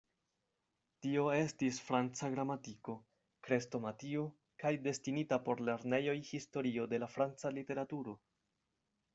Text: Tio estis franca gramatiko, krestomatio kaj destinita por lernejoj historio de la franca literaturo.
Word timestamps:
Tio 1.05 1.25
estis 1.39 1.75
franca 1.89 2.29
gramatiko, 2.37 2.95
krestomatio 3.49 4.25
kaj 4.65 4.73
destinita 4.89 5.39
por 5.51 5.63
lernejoj 5.69 6.19
historio 6.31 6.91
de 6.95 7.03
la 7.05 7.15
franca 7.19 7.57
literaturo. 7.61 8.21